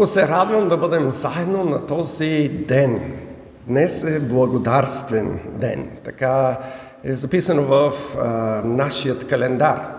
Много 0.00 0.12
се 0.12 0.28
радвам 0.28 0.68
да 0.68 0.76
бъдем 0.76 1.10
заедно 1.10 1.64
на 1.64 1.86
този 1.86 2.48
ден. 2.48 3.00
Днес 3.66 4.04
е 4.04 4.20
благодарствен 4.20 5.40
ден. 5.48 5.88
Така 6.04 6.58
е 7.04 7.14
записано 7.14 7.62
в 7.62 7.92
а, 8.18 8.26
нашият 8.64 9.26
календар. 9.26 9.94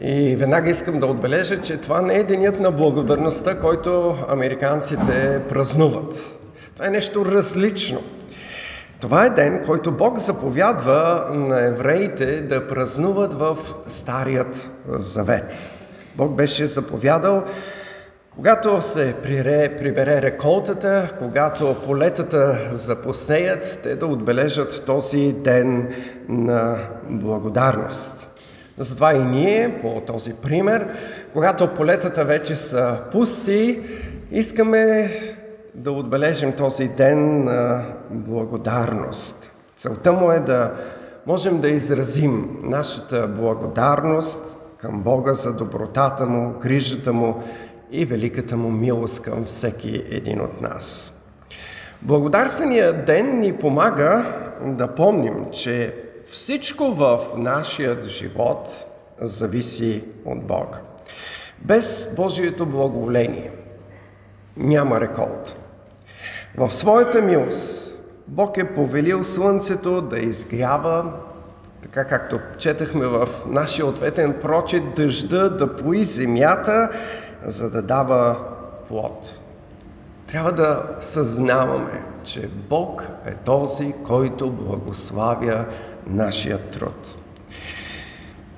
И 0.00 0.36
веднага 0.36 0.70
искам 0.70 0.98
да 0.98 1.06
отбележа, 1.06 1.60
че 1.60 1.76
това 1.76 2.02
не 2.02 2.14
е 2.14 2.24
денят 2.24 2.60
на 2.60 2.70
благодарността, 2.70 3.58
който 3.58 4.16
американците 4.28 5.42
празнуват. 5.48 6.38
Това 6.74 6.86
е 6.86 6.90
нещо 6.90 7.24
различно. 7.24 8.02
Това 9.00 9.24
е 9.24 9.30
ден, 9.30 9.62
който 9.66 9.92
Бог 9.92 10.18
заповядва 10.18 11.28
на 11.32 11.66
евреите 11.66 12.40
да 12.40 12.66
празнуват 12.66 13.34
в 13.34 13.58
Старият 13.86 14.70
Завет. 14.88 15.72
Бог 16.16 16.34
беше 16.34 16.66
заповядал 16.66 17.44
когато 18.36 18.80
се 18.80 19.14
прире, 19.22 19.76
прибере 19.76 20.22
реколтата, 20.22 21.14
когато 21.18 21.76
полетата 21.84 22.58
запоснеят, 22.72 23.80
те 23.82 23.96
да 23.96 24.06
отбележат 24.06 24.82
този 24.86 25.32
ден 25.32 25.88
на 26.28 26.76
благодарност. 27.10 28.28
Затова 28.78 29.14
и 29.14 29.24
ние, 29.24 29.78
по 29.82 30.02
този 30.06 30.32
пример, 30.32 30.88
когато 31.32 31.74
полетата 31.74 32.24
вече 32.24 32.56
са 32.56 32.98
пусти, 33.12 33.80
искаме 34.30 35.10
да 35.74 35.92
отбележим 35.92 36.52
този 36.52 36.88
ден 36.88 37.44
на 37.44 37.84
благодарност. 38.10 39.50
Целта 39.76 40.12
му 40.12 40.32
е 40.32 40.40
да 40.40 40.72
можем 41.26 41.60
да 41.60 41.68
изразим 41.68 42.58
нашата 42.62 43.26
благодарност 43.26 44.58
към 44.78 45.02
Бога 45.02 45.32
за 45.32 45.52
добротата 45.52 46.26
му, 46.26 46.54
грижата 46.60 47.12
му 47.12 47.42
и 47.90 48.04
великата 48.04 48.56
му 48.56 48.70
милост 48.70 49.22
към 49.22 49.44
всеки 49.44 50.04
един 50.10 50.40
от 50.40 50.60
нас. 50.62 51.12
Благодарственият 52.02 53.04
ден 53.04 53.40
ни 53.40 53.52
помага 53.52 54.24
да 54.64 54.94
помним, 54.94 55.46
че 55.52 55.94
всичко 56.26 56.84
в 56.84 57.20
нашия 57.36 58.02
живот 58.02 58.86
зависи 59.20 60.04
от 60.24 60.46
Бога. 60.46 60.78
Без 61.58 62.14
Божието 62.16 62.66
благоволение 62.66 63.50
няма 64.56 65.00
реколт. 65.00 65.56
В 66.56 66.72
своята 66.72 67.22
милост 67.22 67.94
Бог 68.28 68.56
е 68.56 68.74
повелил 68.74 69.24
Слънцето 69.24 70.02
да 70.02 70.18
изгрява, 70.18 71.12
така 71.82 72.04
както 72.04 72.38
четахме 72.58 73.06
в 73.06 73.28
нашия 73.46 73.86
ответен 73.86 74.34
прочит, 74.42 74.82
дъжда 74.96 75.48
да 75.48 75.76
пои 75.76 76.04
земята 76.04 76.90
за 77.44 77.70
да 77.70 77.82
дава 77.82 78.36
плод. 78.88 79.40
Трябва 80.26 80.52
да 80.52 80.82
съзнаваме, 81.00 82.02
че 82.22 82.48
Бог 82.68 83.08
е 83.26 83.34
този, 83.34 83.94
който 84.06 84.50
благославя 84.50 85.64
нашия 86.06 86.58
труд. 86.58 87.16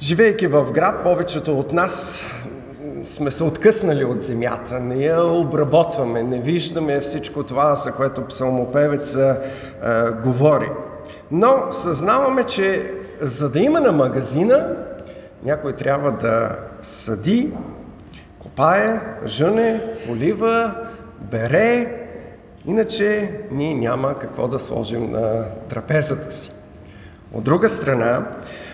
Живейки 0.01 0.47
в 0.47 0.73
град, 0.73 1.03
повечето 1.03 1.59
от 1.59 1.73
нас 1.73 2.25
сме 3.05 3.31
се 3.31 3.45
откъснали 3.45 4.05
от 4.05 4.23
земята, 4.23 4.81
не 4.81 5.05
я 5.05 5.25
обработваме, 5.25 6.23
не 6.23 6.41
виждаме 6.41 7.01
всичко 7.01 7.43
това, 7.43 7.75
за 7.75 7.93
което 7.93 8.27
псалмопевеца 8.27 9.41
е, 9.41 10.11
говори. 10.11 10.71
Но 11.31 11.73
съзнаваме, 11.73 12.45
че 12.45 12.93
за 13.21 13.49
да 13.49 13.61
има 13.61 13.81
на 13.81 13.93
магазина, 13.93 14.77
някой 15.45 15.73
трябва 15.73 16.13
да 16.13 16.59
съди, 16.83 17.53
копае, 18.43 19.01
жъне, 19.27 19.83
полива, 20.07 20.75
бере, 21.21 21.95
иначе 22.67 23.31
ние 23.51 23.75
няма 23.75 24.19
какво 24.19 24.49
да 24.49 24.59
сложим 24.59 25.11
на 25.11 25.45
трапезата 25.69 26.33
си. 26.33 26.53
От 27.35 27.45
друга 27.45 27.69
страна, 27.69 28.27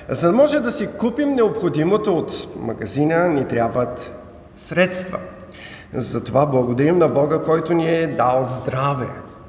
за 0.08 0.26
да 0.26 0.36
може 0.36 0.60
да 0.60 0.72
си 0.72 0.88
купим 0.98 1.34
необходимото 1.34 2.16
от 2.18 2.48
магазина, 2.56 3.28
ни 3.28 3.48
трябват 3.48 4.12
средства. 4.54 5.18
Затова 5.94 6.46
благодарим 6.46 6.98
на 6.98 7.08
Бога, 7.08 7.38
който 7.38 7.74
ни 7.74 7.96
е 7.96 8.06
дал 8.06 8.44
здраве, 8.44 9.08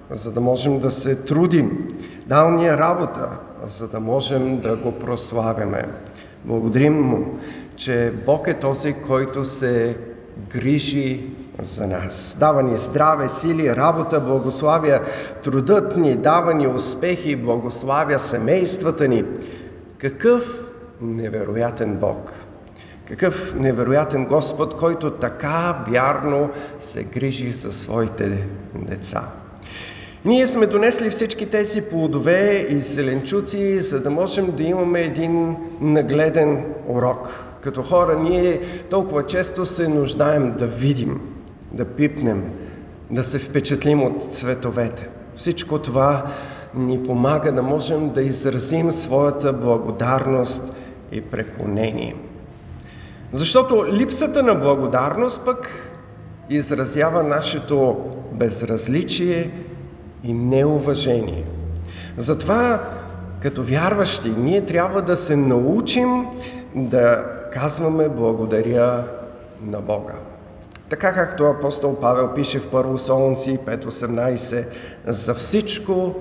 за 0.09 0.31
да 0.31 0.41
можем 0.41 0.79
да 0.79 0.91
се 0.91 1.16
трудим. 1.16 1.88
Дал 2.25 2.51
ни 2.51 2.68
е 2.68 2.78
работа, 2.78 3.29
за 3.66 3.88
да 3.88 4.00
можем 4.00 4.59
да 4.59 4.75
го 4.75 4.91
прославяме. 4.91 5.84
Благодарим 6.45 7.01
му, 7.01 7.39
че 7.75 8.13
Бог 8.25 8.47
е 8.47 8.53
този, 8.53 8.94
който 8.94 9.44
се 9.44 9.97
грижи 10.53 11.29
за 11.62 11.88
нас. 11.88 12.38
Дава 12.40 12.63
ни 12.63 12.78
здраве, 12.78 13.29
сили, 13.29 13.75
работа, 13.75 14.22
благославя 14.22 15.00
трудът 15.44 15.97
ни, 15.97 16.16
дава 16.16 16.53
ни 16.53 16.68
успехи, 16.68 17.35
благославя 17.35 18.19
семействата 18.19 19.07
ни. 19.07 19.24
Какъв 19.97 20.72
невероятен 21.01 21.95
Бог! 21.95 22.34
Какъв 23.07 23.56
невероятен 23.56 24.25
Господ, 24.25 24.78
който 24.78 25.12
така 25.12 25.84
вярно 25.88 26.50
се 26.79 27.03
грижи 27.03 27.51
за 27.51 27.72
своите 27.72 28.47
деца. 28.75 29.28
Ние 30.25 30.47
сме 30.47 30.66
донесли 30.66 31.09
всички 31.09 31.45
тези 31.45 31.81
плодове 31.81 32.66
и 32.69 32.79
зеленчуци, 32.79 33.79
за 33.79 34.01
да 34.01 34.09
можем 34.09 34.51
да 34.51 34.63
имаме 34.63 35.01
един 35.01 35.57
нагледен 35.81 36.66
урок. 36.88 37.45
Като 37.65 37.83
хора 37.83 38.19
ние 38.19 38.61
толкова 38.89 39.25
често 39.25 39.65
се 39.65 39.87
нуждаем 39.87 40.53
да 40.57 40.67
видим, 40.67 41.21
да 41.71 41.85
пипнем, 41.85 42.43
да 43.11 43.23
се 43.23 43.39
впечатлим 43.39 44.03
от 44.03 44.23
цветовете. 44.23 45.09
Всичко 45.35 45.79
това 45.79 46.25
ни 46.75 47.03
помага 47.03 47.51
да 47.51 47.63
можем 47.63 48.09
да 48.09 48.21
изразим 48.21 48.91
своята 48.91 49.53
благодарност 49.53 50.73
и 51.11 51.21
преклонение. 51.21 52.15
Защото 53.31 53.85
липсата 53.91 54.43
на 54.43 54.55
благодарност 54.55 55.45
пък 55.45 55.91
изразява 56.49 57.23
нашето 57.23 57.97
безразличие 58.31 59.51
и 60.23 60.33
неуважение. 60.33 61.43
Затова, 62.17 62.89
като 63.41 63.63
вярващи, 63.63 64.29
ние 64.37 64.65
трябва 64.65 65.01
да 65.01 65.15
се 65.15 65.35
научим 65.35 66.25
да 66.75 67.34
казваме 67.55 68.09
благодаря 68.09 69.07
на 69.61 69.81
Бога. 69.81 70.13
Така 70.89 71.13
както 71.13 71.45
апостол 71.45 71.95
Павел 71.95 72.33
пише 72.33 72.59
в 72.59 72.71
Първо 72.71 72.97
Солунци 72.97 73.59
5.18 73.66 74.67
За 75.07 75.33
всичко 75.33 76.15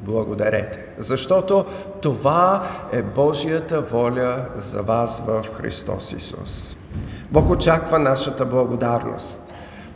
благодарете, 0.00 0.94
защото 0.98 1.64
това 2.02 2.62
е 2.92 3.02
Божията 3.02 3.80
воля 3.80 4.44
за 4.56 4.82
вас 4.82 5.22
в 5.26 5.44
Христос 5.54 6.12
Исус. 6.12 6.76
Бог 7.30 7.50
очаква 7.50 7.98
нашата 7.98 8.46
благодарност. 8.46 9.54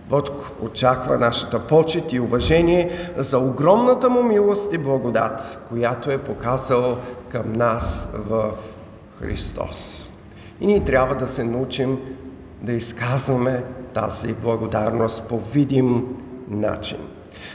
Бог 0.08 0.50
очаква 0.62 1.18
нашата 1.18 1.66
почет 1.66 2.12
и 2.12 2.20
уважение 2.20 3.12
за 3.16 3.38
огромната 3.38 4.10
му 4.10 4.22
милост 4.22 4.72
и 4.72 4.78
благодат, 4.78 5.60
която 5.68 6.10
е 6.10 6.18
показал 6.18 6.96
към 7.28 7.52
нас 7.52 8.08
в 8.14 8.50
Христос. 9.20 10.11
И 10.62 10.66
ние 10.66 10.84
трябва 10.84 11.14
да 11.14 11.26
се 11.26 11.44
научим 11.44 11.98
да 12.60 12.72
изказваме 12.72 13.64
тази 13.94 14.34
благодарност 14.34 15.28
по 15.28 15.38
видим 15.38 16.16
начин. 16.48 16.98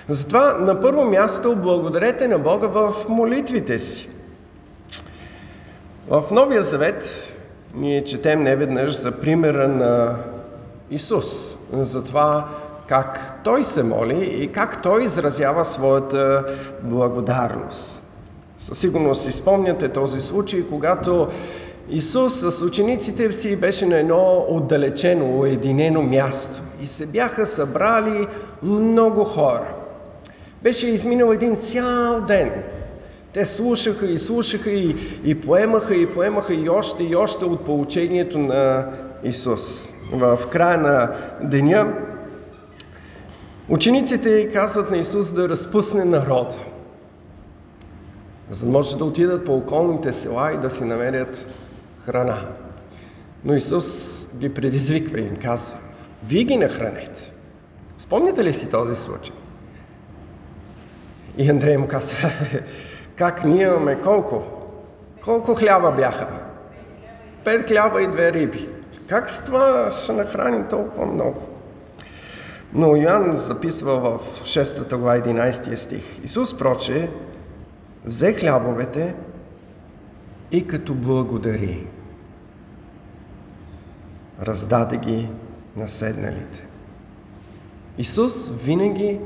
Затова 0.08 0.54
на 0.54 0.82
първо 0.82 1.04
място 1.04 1.56
благодарете 1.56 2.28
на 2.28 2.40
Бога 2.40 2.68
в 2.68 2.94
молитвите 3.10 3.80
си. 3.80 4.10
В 6.10 6.24
Новия 6.32 6.64
Завет 6.64 7.34
ние 7.76 8.04
четем 8.04 8.44
неведнъж 8.44 8.96
за 8.96 9.12
примера 9.12 9.68
на 9.68 10.16
Исус, 10.92 11.58
за 11.74 12.04
това 12.04 12.48
как 12.88 13.40
Той 13.44 13.64
се 13.64 13.84
моли 13.84 14.38
и 14.42 14.48
как 14.48 14.82
Той 14.82 15.04
изразява 15.04 15.66
своята 15.66 16.46
благодарност. 16.84 18.04
Със 18.58 18.78
сигурност 18.78 19.22
си 19.22 19.32
спомняте 19.32 19.90
този 19.90 20.20
случай, 20.20 20.66
когато 20.70 21.28
Исус 21.90 22.34
с 22.34 22.62
учениците 22.62 23.32
си 23.32 23.56
беше 23.56 23.86
на 23.86 24.00
едно 24.00 24.46
отдалечено, 24.50 25.40
уединено 25.40 26.02
място 26.02 26.62
и 26.82 26.88
се 26.88 27.06
бяха 27.06 27.46
събрали 27.46 28.28
много 28.64 29.24
хора. 29.24 29.76
Беше 30.64 30.88
изминал 30.88 31.32
един 31.32 31.56
цял 31.56 32.22
ден. 32.22 32.52
Те 33.34 33.46
слушаха 33.46 34.06
и 34.06 34.18
слушаха 34.18 34.72
и, 34.72 34.96
и 35.24 35.42
поемаха 35.42 35.96
и 35.96 36.06
поемаха 36.06 36.54
и 36.54 36.70
още 36.70 37.04
и 37.04 37.16
още 37.16 37.46
от 37.46 37.66
получението 37.66 38.40
на 38.40 38.88
Исус. 39.24 39.90
В 40.12 40.40
края 40.52 40.78
на 40.78 41.12
деня 41.44 41.94
учениците 43.70 44.50
казват 44.50 44.92
на 44.92 44.98
Исус 44.98 45.34
да 45.34 45.50
разпусне 45.50 46.06
народа, 46.06 46.56
за 48.50 48.66
да 48.66 48.72
може 48.72 48.98
да 48.98 49.06
отидат 49.06 49.46
по 49.46 49.58
околните 49.58 50.12
села 50.12 50.52
и 50.54 50.58
да 50.58 50.70
си 50.70 50.84
намерят 50.84 51.48
храна. 52.08 52.38
Но 53.44 53.54
Исус 53.54 54.28
ги 54.36 54.54
предизвиква 54.54 55.20
и 55.20 55.24
им 55.24 55.36
казва, 55.36 55.78
вие 56.28 56.44
ги 56.44 56.58
нахранете. 56.58 57.32
Спомняте 57.98 58.44
ли 58.44 58.54
си 58.54 58.70
този 58.70 58.96
случай? 58.96 59.36
И 61.38 61.50
Андрей 61.50 61.78
му 61.78 61.88
каза, 61.88 62.16
как 63.16 63.44
ние 63.44 63.66
имаме 63.66 64.02
колко? 64.02 64.44
Колко 65.24 65.56
хляба 65.56 65.92
бяха? 65.92 66.28
Пет 67.44 67.68
хляба 67.68 68.02
и 68.02 68.08
две 68.08 68.34
риби. 68.34 68.70
Как 69.08 69.30
с 69.30 69.44
това 69.44 69.92
ще 69.92 70.14
нахраним 70.14 70.68
толкова 70.70 71.06
много? 71.06 71.48
Но 72.74 72.96
Йоанн 72.96 73.38
записва 73.38 74.00
в 74.00 74.44
6 74.44 74.96
глава 74.96 75.20
11 75.20 75.76
стих. 75.76 76.24
Исус 76.24 76.58
проче, 76.58 77.10
взе 78.06 78.34
хлябовете 78.34 79.16
и 80.52 80.68
като 80.68 80.94
благодари, 80.94 81.88
раздаде 84.42 84.98
ги 84.98 85.30
на 85.76 85.88
седналите. 85.88 86.68
Исус 87.98 88.52
винаги 88.52 89.20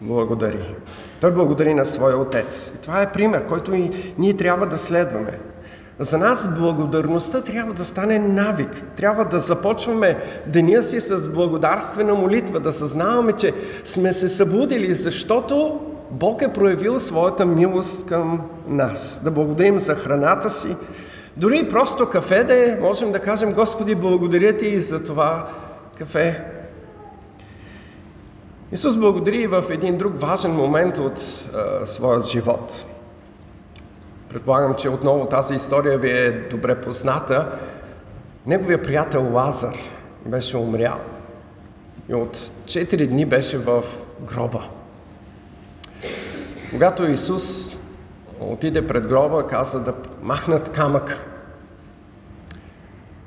благодари. 0.00 0.74
Той 1.20 1.34
благодари 1.34 1.74
на 1.74 1.86
своя 1.86 2.18
Отец. 2.18 2.72
И 2.74 2.78
това 2.78 3.02
е 3.02 3.12
пример, 3.12 3.46
който 3.46 3.74
и 3.74 4.14
ние 4.18 4.36
трябва 4.36 4.66
да 4.66 4.78
следваме. 4.78 5.38
За 5.98 6.18
нас 6.18 6.48
благодарността 6.58 7.40
трябва 7.40 7.74
да 7.74 7.84
стане 7.84 8.18
навик. 8.18 8.82
Трябва 8.96 9.24
да 9.24 9.38
започваме 9.38 10.16
деня 10.46 10.82
си 10.82 11.00
с 11.00 11.28
благодарствена 11.28 12.14
молитва, 12.14 12.60
да 12.60 12.72
съзнаваме, 12.72 13.32
че 13.32 13.52
сме 13.84 14.12
се 14.12 14.28
събудили, 14.28 14.94
защото 14.94 15.80
Бог 16.10 16.42
е 16.42 16.52
проявил 16.52 16.98
своята 16.98 17.46
милост 17.46 18.06
към 18.06 18.40
нас. 18.66 19.20
Да 19.24 19.30
благодарим 19.30 19.78
за 19.78 19.94
храната 19.94 20.50
си. 20.50 20.76
Дори 21.36 21.68
просто 21.68 22.08
кафе 22.08 22.44
да 22.44 22.54
е, 22.54 22.80
можем 22.80 23.12
да 23.12 23.20
кажем, 23.20 23.52
Господи, 23.52 23.94
благодаря 23.94 24.56
Ти 24.56 24.66
и 24.66 24.80
за 24.80 25.02
това 25.02 25.48
кафе. 25.98 26.44
Исус 28.72 28.96
благодари 28.96 29.46
в 29.46 29.64
един 29.70 29.98
друг 29.98 30.20
важен 30.20 30.50
момент 30.50 30.98
от 30.98 31.48
а, 31.54 31.86
своят 31.86 32.26
живот. 32.26 32.86
Предполагам, 34.28 34.74
че 34.74 34.88
отново 34.88 35.26
тази 35.26 35.54
история 35.54 35.98
ви 35.98 36.10
е 36.10 36.30
добре 36.30 36.80
позната. 36.80 37.58
Неговия 38.46 38.82
приятел 38.82 39.32
Лазар 39.32 39.76
беше 40.26 40.56
умрял. 40.56 40.98
И 42.08 42.14
от 42.14 42.36
4 42.36 43.06
дни 43.06 43.26
беше 43.26 43.58
в 43.58 43.84
гроба. 44.20 44.62
Когато 46.70 47.06
Исус 47.06 47.78
отиде 48.40 48.86
пред 48.86 49.06
гроба, 49.06 49.46
каза 49.46 49.80
да 49.80 49.94
махнат 50.22 50.68
камък. 50.68 51.18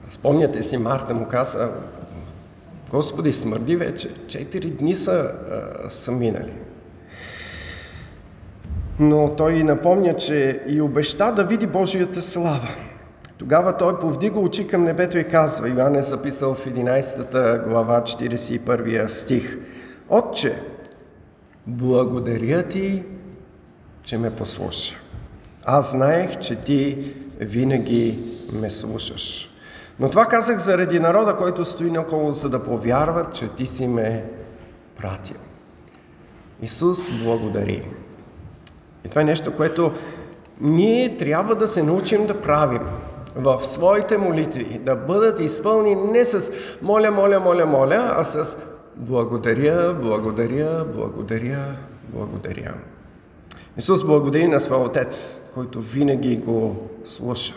Спомняте 0.09 0.63
си, 0.63 0.77
Марта 0.77 1.13
му 1.13 1.27
каза, 1.27 1.69
Господи, 2.91 3.33
смърди 3.33 3.75
вече, 3.75 4.09
четири 4.27 4.71
дни 4.71 4.95
са, 4.95 5.31
са 5.87 6.11
минали. 6.11 6.53
Но 8.99 9.35
той 9.35 9.63
напомня, 9.63 10.15
че 10.15 10.63
и 10.67 10.81
обеща 10.81 11.31
да 11.31 11.43
види 11.43 11.67
Божията 11.67 12.21
слава. 12.21 12.69
Тогава 13.37 13.77
той 13.77 13.99
повдига 13.99 14.39
очи 14.39 14.67
към 14.67 14.83
небето 14.83 15.17
и 15.17 15.23
казва, 15.23 15.69
Йоан 15.69 15.95
е 15.95 16.01
записал 16.01 16.53
в 16.53 16.65
11 16.65 17.67
глава 17.69 18.01
41 18.01 19.07
стих, 19.07 19.57
Отче, 20.09 20.61
благодаря 21.67 22.63
ти, 22.63 23.03
че 24.03 24.17
ме 24.17 24.35
послуша. 24.35 24.95
Аз 25.63 25.91
знаех, 25.91 26.39
че 26.39 26.55
ти 26.55 27.13
винаги 27.39 28.19
ме 28.53 28.69
слушаш. 28.69 29.49
Но 29.99 30.09
това 30.09 30.25
казах 30.25 30.57
заради 30.57 30.99
народа, 30.99 31.35
който 31.35 31.65
стои 31.65 31.91
наоколо, 31.91 32.31
за 32.31 32.49
да 32.49 32.63
повярват, 32.63 33.33
че 33.33 33.47
ти 33.47 33.65
си 33.65 33.87
ме 33.87 34.25
пратил. 34.95 35.37
Исус 36.61 37.09
благодари. 37.23 37.87
И 39.05 39.09
това 39.09 39.21
е 39.21 39.25
нещо, 39.25 39.55
което 39.55 39.91
ние 40.61 41.17
трябва 41.17 41.55
да 41.55 41.67
се 41.67 41.83
научим 41.83 42.25
да 42.25 42.41
правим 42.41 42.87
в 43.35 43.65
своите 43.65 44.17
молитви, 44.17 44.79
да 44.79 44.95
бъдат 44.95 45.39
изпълни 45.39 45.95
не 45.95 46.25
с 46.25 46.51
моля, 46.81 47.11
моля, 47.11 47.39
моля, 47.39 47.65
моля, 47.65 48.13
а 48.17 48.23
с 48.23 48.57
благодаря, 48.95 49.93
благодаря, 50.01 50.85
благодаря, 50.95 51.75
благодаря. 52.13 52.73
Исус 53.79 54.03
благодари 54.03 54.47
на 54.47 54.59
своя 54.59 54.85
Отец, 54.85 55.41
който 55.53 55.81
винаги 55.81 56.35
го 56.35 56.89
слуша. 57.03 57.53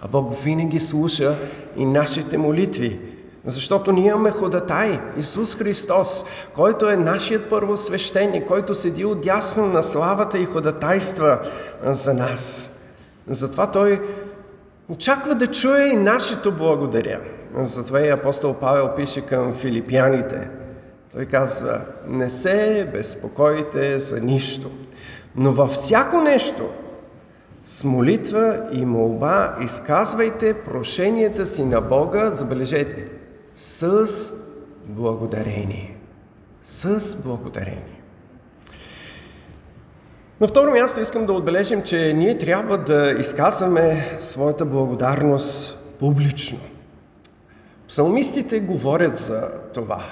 А 0.00 0.08
Бог 0.08 0.42
винаги 0.42 0.80
слуша 0.80 1.34
и 1.76 1.84
нашите 1.84 2.38
молитви, 2.38 3.00
защото 3.44 3.92
ние 3.92 4.08
имаме 4.08 4.30
ходатай, 4.30 5.00
Исус 5.18 5.56
Христос, 5.56 6.24
който 6.54 6.88
е 6.88 6.96
нашият 6.96 7.50
първосвещеник, 7.50 8.46
който 8.46 8.74
седи 8.74 9.04
отясно 9.04 9.66
на 9.66 9.82
славата 9.82 10.38
и 10.38 10.44
ходатайства 10.44 11.40
за 11.82 12.14
нас. 12.14 12.70
Затова 13.26 13.66
Той 13.66 14.00
очаква 14.88 15.34
да 15.34 15.46
чуе 15.46 15.84
и 15.84 15.96
нашето 15.96 16.52
благодаря. 16.52 17.20
Затова 17.54 18.00
и 18.00 18.08
апостол 18.08 18.54
Павел 18.54 18.94
пише 18.96 19.20
към 19.20 19.54
филипяните. 19.54 20.50
Той 21.12 21.24
казва, 21.24 21.80
не 22.06 22.30
се 22.30 22.88
безпокойте 22.92 23.98
за 23.98 24.20
нищо, 24.20 24.70
но 25.38 25.52
във 25.52 25.70
всяко 25.70 26.20
нещо– 26.20 26.68
с 27.68 27.84
молитва 27.84 28.68
и 28.72 28.84
молба 28.84 29.56
изказвайте 29.64 30.54
прошенията 30.54 31.46
си 31.46 31.64
на 31.64 31.80
Бога, 31.80 32.30
забележете, 32.30 33.08
с 33.54 34.06
благодарение. 34.86 35.96
С 36.62 37.16
благодарение. 37.16 38.00
На 40.40 40.48
второ 40.48 40.70
място 40.70 41.00
искам 41.00 41.26
да 41.26 41.32
отбележим, 41.32 41.82
че 41.82 42.12
ние 42.12 42.38
трябва 42.38 42.78
да 42.78 43.14
изказваме 43.18 44.16
своята 44.18 44.64
благодарност 44.64 45.78
публично. 45.98 46.58
Псалмистите 47.88 48.60
говорят 48.60 49.16
за 49.16 49.48
това. 49.74 50.04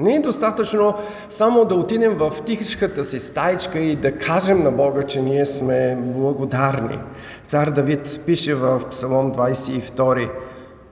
Не 0.00 0.14
е 0.14 0.20
достатъчно 0.20 0.94
само 1.28 1.64
да 1.64 1.74
отидем 1.74 2.16
в 2.16 2.32
тихичката 2.46 3.04
си 3.04 3.20
стайчка 3.20 3.78
и 3.78 3.96
да 3.96 4.18
кажем 4.18 4.62
на 4.62 4.70
Бога, 4.70 5.02
че 5.02 5.22
ние 5.22 5.46
сме 5.46 5.98
благодарни. 6.00 6.98
Цар 7.46 7.70
Давид 7.70 8.20
пише 8.26 8.54
в 8.54 8.82
Псалом 8.90 9.32
22 9.34 10.30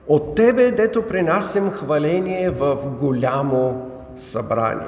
От 0.07 0.35
Тебе, 0.35 0.71
дето 0.71 1.01
принасям 1.01 1.71
хваление 1.71 2.49
в 2.49 2.77
голямо 2.99 3.91
събрание. 4.15 4.87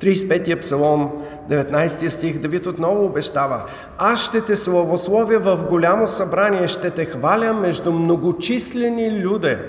35-я 0.00 0.60
псалом, 0.60 1.10
19 1.50 2.08
стих, 2.08 2.38
Давид 2.38 2.66
отново 2.66 3.04
обещава 3.04 3.62
Аз 3.98 4.26
ще 4.26 4.40
те 4.40 4.56
славословя 4.56 5.38
в 5.38 5.64
голямо 5.68 6.06
събрание, 6.06 6.68
ще 6.68 6.90
те 6.90 7.04
хваля 7.04 7.52
между 7.52 7.92
многочислени 7.92 9.20
люде. 9.20 9.64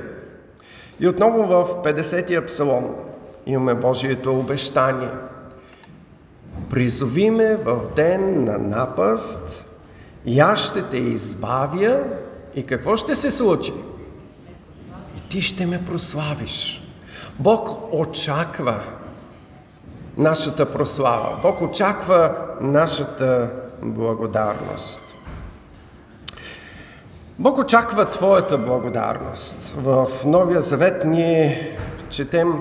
И 0.99 1.07
отново 1.07 1.43
в 1.43 1.67
50-я 1.83 2.45
псалом, 2.45 2.95
имаме 3.49 3.73
Божието 3.73 4.39
обещание. 4.39 5.09
Призови 6.69 7.29
ме 7.29 7.55
в 7.55 7.79
ден 7.95 8.43
на 8.43 8.57
напаст 8.57 9.65
и 10.25 10.39
аз 10.39 10.69
ще 10.69 10.81
те 10.81 10.97
избавя 10.97 12.03
и 12.55 12.63
какво 12.63 12.97
ще 12.97 13.15
се 13.15 13.31
случи? 13.31 13.73
И 15.17 15.29
ти 15.29 15.41
ще 15.41 15.65
ме 15.65 15.85
прославиш. 15.85 16.83
Бог 17.39 17.93
очаква 17.93 18.79
нашата 20.17 20.71
прослава. 20.71 21.39
Бог 21.41 21.61
очаква 21.61 22.35
нашата 22.61 23.51
благодарност. 23.81 25.01
Бог 27.39 27.57
очаква 27.57 28.05
Твоята 28.05 28.57
благодарност. 28.57 29.73
В 29.77 30.07
Новия 30.25 30.61
Завет 30.61 31.05
ние 31.05 31.77
четем 32.09 32.53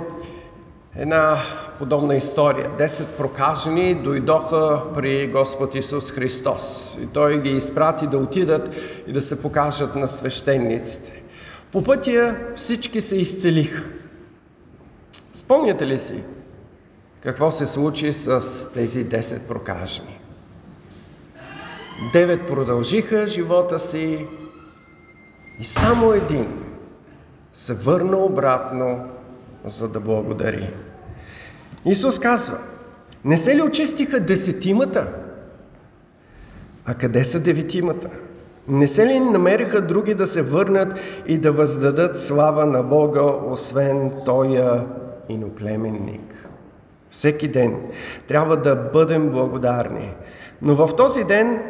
една 0.97 1.39
подобна 1.79 2.17
история. 2.17 2.71
Десет 2.79 3.09
прокажени 3.09 3.95
дойдоха 3.95 4.83
при 4.95 5.27
Господ 5.27 5.75
Исус 5.75 6.13
Христос 6.13 6.97
и 7.03 7.07
Той 7.07 7.43
ги 7.43 7.51
изпрати 7.51 8.07
да 8.07 8.19
отидат 8.19 8.77
и 9.07 9.13
да 9.13 9.21
се 9.21 9.43
покажат 9.43 9.95
на 9.95 10.09
свещениците. 10.09 11.23
По 11.73 11.85
пътя 11.85 12.37
всички 12.57 13.01
се 13.01 13.17
изцелиха. 13.17 13.85
Спомняте 15.33 15.87
ли 15.87 15.99
си 15.99 16.23
какво 17.23 17.51
се 17.51 17.67
случи 17.67 18.13
с 18.13 18.69
тези 18.73 19.07
10 19.07 19.43
прокажени? 19.43 20.21
Девет 22.13 22.47
продължиха 22.47 23.27
живота 23.27 23.79
си 23.79 24.27
и 25.61 25.65
само 25.65 26.13
един 26.13 26.65
се 27.53 27.75
върна 27.75 28.17
обратно, 28.17 29.09
за 29.69 29.89
да 29.89 30.01
благодари. 30.01 30.71
Исус 31.85 32.19
казва, 32.19 32.59
не 33.25 33.37
се 33.37 33.57
ли 33.57 33.63
очистиха 33.63 34.21
десетимата? 34.21 35.13
А 36.85 36.95
къде 36.95 37.25
са 37.25 37.41
деветимата? 37.41 38.09
Не 38.69 38.87
се 38.87 39.07
ли 39.07 39.21
намериха 39.21 39.81
други 39.81 40.15
да 40.15 40.27
се 40.27 40.43
върнат 40.43 41.01
и 41.27 41.39
да 41.39 41.53
въздадат 41.53 42.19
слава 42.19 42.67
на 42.67 42.83
Бога, 42.83 43.23
освен 43.23 44.13
Тоя 44.25 44.87
иноплеменник? 45.29 46.49
Всеки 47.11 47.49
ден 47.49 47.77
трябва 48.29 48.57
да 48.57 48.77
бъдем 48.77 49.31
благодарни. 49.31 50.15
Но 50.63 50.75
в 50.75 50.97
този 50.97 51.25
ден 51.25 51.63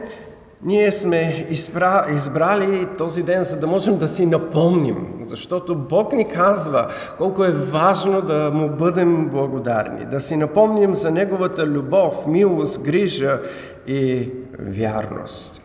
ние 0.62 0.92
сме 0.92 1.46
избра, 1.50 2.06
избрали 2.14 2.88
този 2.98 3.22
ден, 3.22 3.44
за 3.44 3.56
да 3.56 3.66
можем 3.66 3.98
да 3.98 4.08
си 4.08 4.26
напомним, 4.26 5.20
защото 5.22 5.74
Бог 5.74 6.12
ни 6.12 6.28
казва 6.28 6.88
колко 7.18 7.44
е 7.44 7.52
важно 7.52 8.22
да 8.22 8.50
му 8.54 8.68
бъдем 8.68 9.28
благодарни, 9.28 10.04
да 10.04 10.20
си 10.20 10.36
напомним 10.36 10.94
за 10.94 11.10
Неговата 11.10 11.66
любов, 11.66 12.26
милост, 12.26 12.82
грижа 12.82 13.40
и 13.86 14.30
вярност. 14.58 15.62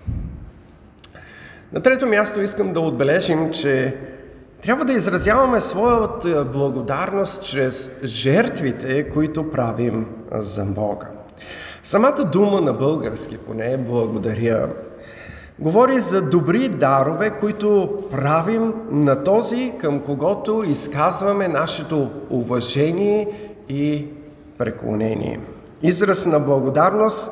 На 1.74 1.82
трето 1.82 2.08
място 2.08 2.42
искам 2.42 2.74
да 2.74 2.80
отбележим, 2.80 3.52
че 3.52 3.98
трябва 4.62 4.86
да 4.86 4.94
изразяваме 4.94 5.60
своята 5.60 6.46
благодарност 6.46 7.44
чрез 7.44 7.92
жертвите, 8.04 9.10
които 9.10 9.50
правим 9.50 10.06
за 10.32 10.66
Бога. 10.66 11.13
Самата 11.86 12.24
дума 12.32 12.62
на 12.62 12.74
български, 12.74 13.38
поне 13.38 13.78
благодаря, 13.78 14.70
говори 15.60 16.00
за 16.00 16.22
добри 16.22 16.70
дарове, 16.70 17.30
които 17.40 17.98
правим 18.12 18.74
на 18.92 19.24
този, 19.24 19.74
към 19.80 20.00
когото 20.00 20.64
изказваме 20.68 21.48
нашето 21.48 22.10
уважение 22.30 23.28
и 23.70 24.06
преклонение. 24.58 25.40
Израз 25.82 26.26
на 26.26 26.40
благодарност 26.40 27.32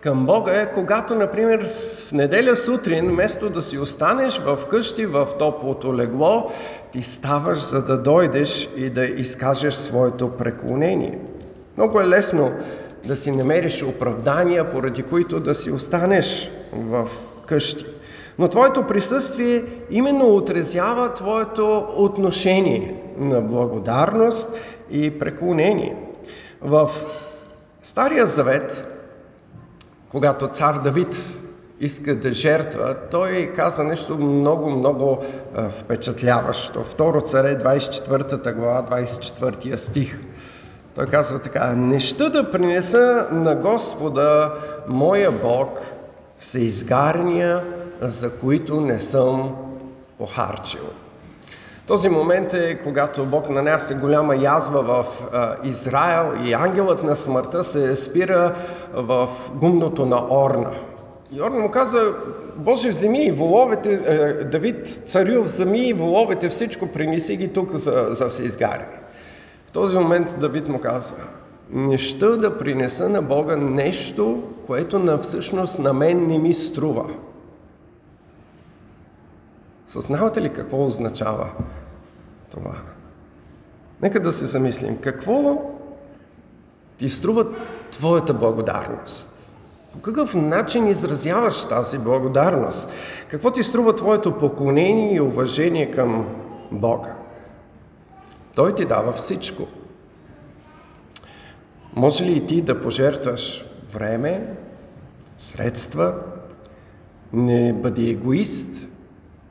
към 0.00 0.26
Бога 0.26 0.60
е 0.60 0.72
когато, 0.72 1.14
например, 1.14 1.66
в 2.08 2.12
неделя 2.12 2.56
сутрин, 2.56 3.08
вместо 3.08 3.50
да 3.50 3.62
си 3.62 3.78
останеш 3.78 4.38
в 4.38 4.58
къщи 4.70 5.06
в 5.06 5.28
топлото 5.38 5.96
легло, 5.96 6.50
ти 6.92 7.02
ставаш 7.02 7.58
за 7.58 7.84
да 7.84 7.98
дойдеш 7.98 8.68
и 8.76 8.90
да 8.90 9.04
изкажеш 9.04 9.74
своето 9.74 10.28
преклонение. 10.28 11.18
Много 11.76 12.00
е 12.00 12.08
лесно 12.08 12.52
да 13.04 13.16
си 13.16 13.30
намериш 13.30 13.82
оправдания, 13.82 14.70
поради 14.70 15.02
които 15.02 15.40
да 15.40 15.54
си 15.54 15.70
останеш 15.70 16.50
в 16.72 17.08
къщи. 17.46 17.84
Но 18.38 18.48
твоето 18.48 18.86
присъствие 18.86 19.64
именно 19.90 20.34
отразява 20.36 21.14
твоето 21.14 21.86
отношение 21.96 23.02
на 23.18 23.40
благодарност 23.40 24.48
и 24.90 25.18
преклонение. 25.18 25.96
В 26.60 26.90
Стария 27.82 28.26
завет, 28.26 28.86
когато 30.08 30.48
цар 30.48 30.78
Давид 30.78 31.40
иска 31.80 32.16
да 32.16 32.32
жертва, 32.32 32.96
той 33.10 33.52
казва 33.56 33.84
нещо 33.84 34.18
много, 34.18 34.70
много 34.70 35.18
впечатляващо. 35.70 36.84
Второ 36.84 37.20
царе, 37.20 37.58
24 37.58 38.54
глава, 38.54 38.86
24 38.90 39.76
стих– 39.76 40.20
той 40.94 41.06
казва 41.06 41.38
така, 41.38 41.72
не 41.76 42.00
ще 42.00 42.28
да 42.28 42.50
принеса 42.50 43.28
на 43.32 43.54
Господа, 43.54 44.54
моя 44.88 45.32
Бог, 45.32 45.80
всеизгарния, 46.38 47.64
за 48.00 48.30
които 48.30 48.80
не 48.80 48.98
съм 48.98 49.56
похарчил. 50.18 50.84
Този 51.86 52.08
момент 52.08 52.54
е, 52.54 52.74
когато 52.74 53.26
Бог 53.26 53.48
нанася 53.48 53.94
голяма 53.94 54.36
язва 54.36 54.82
в 54.82 55.06
Израел 55.64 56.32
и 56.44 56.52
ангелът 56.52 57.02
на 57.02 57.16
смъртта 57.16 57.64
се 57.64 57.96
спира 57.96 58.54
в 58.94 59.28
гумното 59.54 60.06
на 60.06 60.24
Орна. 60.30 60.72
И 61.32 61.42
Орна 61.42 61.58
му 61.58 61.70
казва, 61.70 62.14
Боже, 62.56 62.88
вземи 62.88 63.24
и 63.24 63.32
воловете, 63.32 64.00
е, 64.06 64.44
Давид, 64.44 65.02
царю, 65.06 65.42
вземи 65.42 65.88
и 65.88 65.92
воловете, 65.92 66.48
всичко, 66.48 66.86
принеси 66.86 67.36
ги 67.36 67.48
тук 67.48 67.72
за, 67.72 68.06
за 68.10 68.28
всеизгаряне. 68.28 69.01
В 69.72 69.74
този 69.74 69.98
момент 69.98 70.36
Давид 70.40 70.68
му 70.68 70.80
казва, 70.80 71.16
не 71.70 71.98
ще 71.98 72.26
да 72.26 72.58
принеса 72.58 73.08
на 73.08 73.22
Бога 73.22 73.56
нещо, 73.56 74.42
което 74.66 74.98
на 74.98 75.18
всъщност 75.18 75.78
на 75.78 75.92
мен 75.92 76.26
не 76.26 76.38
ми 76.38 76.54
струва. 76.54 77.10
Съзнавате 79.86 80.42
ли 80.42 80.52
какво 80.52 80.86
означава 80.86 81.50
това? 82.50 82.74
Нека 84.02 84.20
да 84.20 84.32
се 84.32 84.46
замислим. 84.46 84.96
Какво 84.96 85.62
ти 86.96 87.08
струва 87.08 87.46
твоята 87.90 88.34
благодарност? 88.34 89.56
По 89.92 89.98
какъв 89.98 90.34
начин 90.34 90.88
изразяваш 90.88 91.64
тази 91.64 91.98
благодарност? 91.98 92.90
Какво 93.28 93.50
ти 93.50 93.62
струва 93.62 93.94
твоето 93.94 94.38
поклонение 94.38 95.14
и 95.14 95.20
уважение 95.20 95.90
към 95.90 96.26
Бога? 96.72 97.21
Той 98.54 98.74
ти 98.74 98.84
дава 98.84 99.12
всичко. 99.12 99.66
Може 101.96 102.24
ли 102.24 102.32
и 102.32 102.46
ти 102.46 102.62
да 102.62 102.80
пожертваш 102.80 103.64
време, 103.92 104.56
средства? 105.38 106.14
Не 107.32 107.72
бъди 107.72 108.10
егоист. 108.10 108.88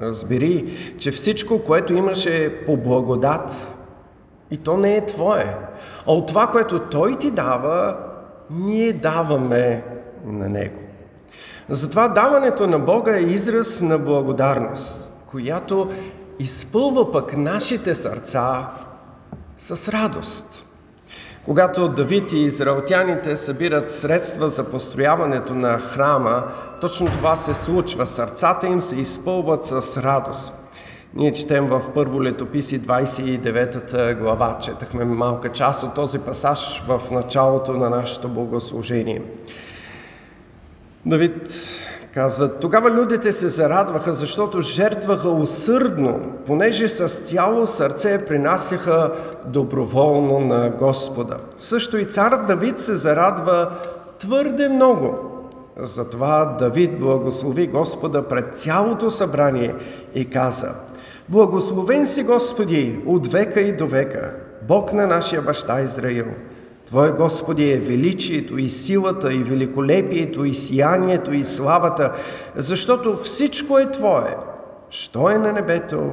Разбери, 0.02 0.78
че 0.98 1.12
всичко, 1.12 1.64
което 1.64 1.94
имаше 1.94 2.66
по 2.66 2.78
благодат, 2.78 3.76
и 4.52 4.58
то 4.58 4.78
не 4.78 4.96
е 4.96 5.06
твое. 5.06 5.58
А 6.08 6.12
от 6.12 6.28
това, 6.28 6.48
което 6.48 6.80
Той 6.80 7.16
ти 7.16 7.32
дава, 7.32 7.98
ние 8.50 8.94
даваме 8.94 9.84
на 10.26 10.50
Него. 10.50 10.80
Затова 11.70 12.08
даването 12.08 12.68
на 12.68 12.80
Бога 12.80 13.18
е 13.18 13.22
израз 13.22 13.82
на 13.82 14.00
благодарност, 14.00 15.14
която 15.28 15.90
изпълва 16.40 17.12
пък 17.12 17.38
нашите 17.38 17.96
сърца 17.96 18.72
с 19.62 19.92
радост. 19.92 20.66
Когато 21.46 21.90
Давид 21.90 22.32
и 22.32 22.38
израелтяните 22.38 23.36
събират 23.36 23.92
средства 23.92 24.50
за 24.50 24.64
построяването 24.64 25.56
на 25.56 25.80
храма, 25.80 26.44
точно 26.82 27.08
това 27.08 27.36
се 27.36 27.54
случва. 27.54 28.06
Сърцата 28.06 28.68
им 28.68 28.82
се 28.82 28.96
изпълват 28.96 29.66
с 29.66 30.04
радост. 30.04 30.54
Ние 31.14 31.32
четем 31.32 31.68
в 31.68 31.82
първо 31.94 32.24
летописи 32.24 32.82
29 32.82 34.20
глава, 34.20 34.58
четахме 34.58 35.06
малка 35.06 35.50
част 35.50 35.84
от 35.84 35.94
този 35.94 36.20
пасаж 36.20 36.84
в 36.88 37.02
началото 37.12 37.74
на 37.74 37.90
нашето 37.90 38.30
богослужение. 38.30 39.22
Давид 41.06 41.70
Казват, 42.14 42.60
тогава 42.60 42.92
людите 42.92 43.32
се 43.32 43.50
зарадваха, 43.50 44.14
защото 44.14 44.62
жертваха 44.62 45.30
усърдно, 45.30 46.20
понеже 46.46 46.90
с 46.90 47.10
цяло 47.10 47.68
сърце 47.68 48.26
принасяха 48.26 49.12
доброволно 49.46 50.40
на 50.40 50.70
Господа. 50.70 51.38
Също 51.58 51.98
и 51.98 52.06
цар 52.06 52.46
Давид 52.48 52.80
се 52.80 52.96
зарадва 52.96 53.72
твърде 54.20 54.70
много. 54.70 55.16
Затова 55.78 56.56
Давид 56.60 57.00
благослови 57.00 57.68
Господа 57.68 58.28
пред 58.28 58.58
цялото 58.58 59.12
събрание 59.12 59.76
и 60.16 60.30
каза, 60.30 60.74
Благословен 61.30 62.06
си 62.06 62.24
Господи 62.24 63.00
от 63.06 63.28
века 63.28 63.62
и 63.62 63.78
до 63.78 63.88
века, 63.88 64.34
Бог 64.68 64.94
на 64.94 65.08
нашия 65.08 65.42
баща 65.42 65.82
Израил– 65.82 66.26
Твое, 66.92 67.12
Господи, 67.12 67.72
е 67.72 67.80
величието 67.80 68.58
и 68.58 68.70
силата 68.70 69.34
и 69.34 69.44
великолепието 69.44 70.46
и 70.46 70.54
сиянието 70.54 71.34
и 71.34 71.44
славата, 71.44 72.12
защото 72.56 73.16
всичко 73.16 73.80
е 73.80 73.92
Твое, 73.92 74.36
що 74.90 75.30
е 75.30 75.38
на 75.38 75.52
небето 75.52 76.12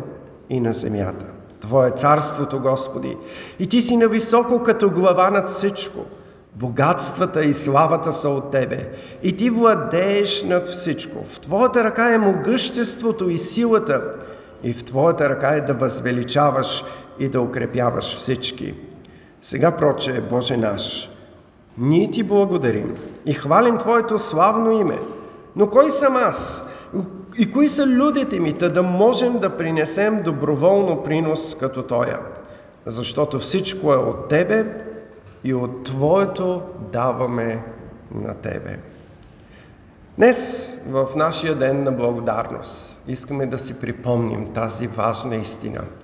и 0.50 0.60
на 0.60 0.72
земята. 0.72 1.26
Твое 1.60 1.90
царството, 1.90 2.60
Господи, 2.60 3.16
и 3.58 3.66
Ти 3.66 3.80
си 3.80 3.96
нависоко 3.96 4.62
като 4.62 4.90
глава 4.90 5.30
над 5.30 5.50
всичко. 5.50 5.98
Богатствата 6.54 7.44
и 7.44 7.54
славата 7.54 8.12
са 8.12 8.28
от 8.28 8.50
Тебе, 8.50 8.90
и 9.22 9.36
Ти 9.36 9.50
владееш 9.50 10.42
над 10.42 10.68
всичко. 10.68 11.24
В 11.24 11.40
Твоята 11.40 11.84
ръка 11.84 12.14
е 12.14 12.18
могъществото 12.18 13.30
и 13.30 13.38
силата, 13.38 14.10
и 14.62 14.72
в 14.72 14.84
Твоята 14.84 15.28
ръка 15.28 15.48
е 15.48 15.60
да 15.60 15.74
възвеличаваш 15.74 16.84
и 17.18 17.28
да 17.28 17.40
укрепяваш 17.40 18.16
всички. 18.16 18.74
Сега, 19.42 19.76
проче, 19.76 20.20
Боже 20.30 20.56
наш, 20.56 21.10
ние 21.78 22.10
Ти 22.10 22.22
благодарим 22.22 22.96
и 23.26 23.34
хвалим 23.34 23.78
Твоето 23.78 24.18
славно 24.18 24.80
име. 24.80 24.98
Но 25.56 25.70
кой 25.70 25.90
съм 25.90 26.16
аз? 26.16 26.64
И 27.38 27.50
кои 27.50 27.68
са 27.68 27.86
людите 27.86 28.40
ми, 28.40 28.52
да 28.52 28.82
можем 28.82 29.38
да 29.38 29.56
принесем 29.56 30.22
доброволно 30.22 31.02
принос 31.02 31.54
като 31.54 31.82
Тоя? 31.82 32.20
Защото 32.86 33.38
всичко 33.38 33.92
е 33.92 33.96
от 33.96 34.28
Тебе 34.28 34.66
и 35.44 35.54
от 35.54 35.84
Твоето 35.84 36.62
даваме 36.92 37.64
на 38.14 38.34
Тебе. 38.34 38.78
Днес, 40.16 40.80
в 40.88 41.08
нашия 41.16 41.54
ден 41.54 41.84
на 41.84 41.92
благодарност, 41.92 43.02
искаме 43.08 43.46
да 43.46 43.58
си 43.58 43.74
припомним 43.74 44.52
тази 44.52 44.86
важна 44.86 45.36
истина– 45.36 45.80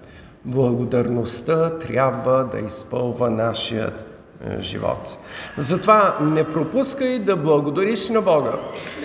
Благодарността 0.45 1.79
трябва 1.79 2.45
да 2.45 2.59
изпълва 2.59 3.31
нашият 3.31 4.05
е, 4.47 4.61
живот. 4.61 5.19
Затова 5.59 6.17
не 6.21 6.45
пропускай 6.45 7.19
да 7.19 7.37
благодариш 7.37 8.09
на 8.09 8.21
Бога 8.23 8.53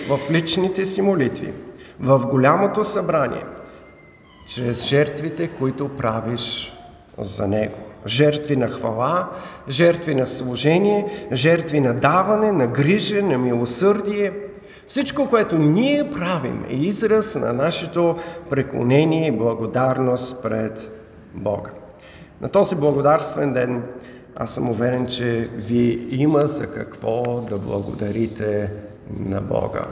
в 0.08 0.30
личните 0.30 0.84
си 0.84 1.02
молитви, 1.02 1.52
в 2.00 2.26
голямото 2.26 2.84
събрание, 2.84 3.44
чрез 4.48 4.88
жертвите, 4.88 5.48
които 5.48 5.88
правиш 5.88 6.76
за 7.18 7.48
Него. 7.48 7.76
Жертви 8.06 8.56
на 8.56 8.68
хвала, 8.68 9.28
жертви 9.68 10.14
на 10.14 10.26
служение, 10.26 11.26
жертви 11.32 11.80
на 11.80 11.94
даване, 11.94 12.52
на 12.52 12.66
грижа, 12.66 13.22
на 13.22 13.38
милосърдие. 13.38 14.32
Всичко, 14.88 15.28
което 15.28 15.58
ние 15.58 16.10
правим, 16.10 16.64
е 16.70 16.74
израз 16.74 17.34
на 17.34 17.52
нашето 17.52 18.16
преклонение 18.50 19.26
и 19.26 19.36
благодарност 19.36 20.42
пред 20.42 20.99
Бога. 21.34 21.70
На 22.40 22.48
този 22.48 22.76
благодарствен 22.76 23.52
ден 23.52 23.82
аз 24.36 24.54
съм 24.54 24.70
уверен, 24.70 25.06
че 25.06 25.50
ви 25.54 26.08
има 26.10 26.46
за 26.46 26.66
какво 26.66 27.40
да 27.40 27.58
благодарите 27.58 28.72
на 29.18 29.40
Бога. 29.40 29.86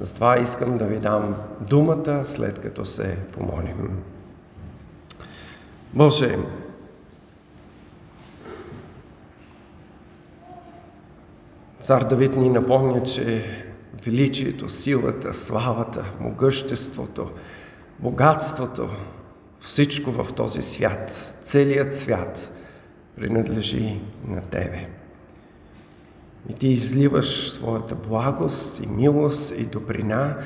Затова 0.00 0.38
искам 0.38 0.78
да 0.78 0.84
ви 0.84 0.98
дам 0.98 1.34
думата, 1.60 2.24
след 2.24 2.58
като 2.58 2.84
се 2.84 3.18
помолим. 3.32 4.02
Боже, 5.92 6.38
цар 11.80 12.04
Давид 12.04 12.36
ни 12.36 12.48
напомня, 12.48 13.02
че 13.02 13.44
величието, 14.04 14.68
силата, 14.68 15.34
славата, 15.34 16.04
могъществото, 16.20 17.30
богатството, 17.98 18.88
всичко 19.64 20.10
в 20.12 20.32
този 20.32 20.62
свят, 20.62 21.36
целият 21.42 21.94
свят 21.94 22.52
принадлежи 23.16 24.00
на 24.28 24.40
Тебе. 24.40 24.88
И 26.48 26.54
Ти 26.54 26.68
изливаш 26.68 27.50
своята 27.50 27.94
благост 27.94 28.80
и 28.80 28.86
милост 28.86 29.54
и 29.58 29.66
добрина, 29.66 30.38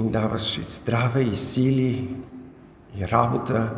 и 0.00 0.02
даваш 0.02 0.58
и 0.58 0.62
здраве, 0.62 1.22
и 1.22 1.36
сили, 1.36 2.16
и 2.98 3.08
работа, 3.08 3.72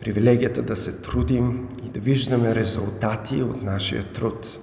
привилегията 0.00 0.62
да 0.62 0.76
се 0.76 0.92
трудим 0.92 1.68
и 1.84 1.88
да 1.88 2.00
виждаме 2.00 2.54
резултати 2.54 3.42
от 3.42 3.62
нашия 3.62 4.12
труд. 4.12 4.60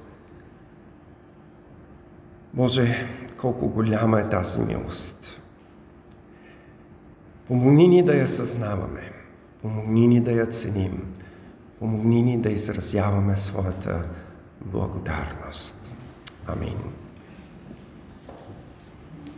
Боже, 2.54 3.08
колко 3.38 3.70
голяма 3.70 4.20
е 4.20 4.30
тази 4.30 4.60
милост. 4.60 5.43
Помогни 7.54 7.88
ни 7.88 8.04
да 8.04 8.16
я 8.16 8.28
съзнаваме, 8.28 9.12
помогни 9.62 10.08
ни 10.08 10.22
да 10.22 10.32
я 10.32 10.46
ценим, 10.46 11.14
помогни 11.80 12.22
ни 12.22 12.38
да 12.38 12.50
изразяваме 12.50 13.38
своята 13.38 14.06
благодарност. 14.66 15.94
Амин. 16.48 16.78